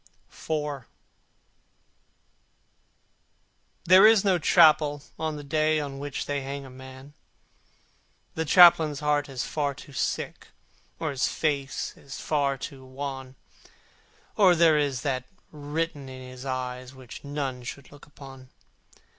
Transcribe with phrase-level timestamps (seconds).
[0.31, 0.81] IV
[3.85, 7.13] There is no chapel on the day On which they hang a man:
[8.33, 10.47] The Chaplain's heart is far too sick,
[10.99, 13.35] Or his face is far too wan,
[14.35, 18.49] Or there is that written in his eyes Which none should look upon.